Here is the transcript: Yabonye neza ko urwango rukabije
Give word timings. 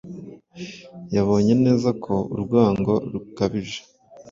Yabonye 1.15 1.53
neza 1.65 1.89
ko 2.03 2.13
urwango 2.33 2.93
rukabije 3.11 3.81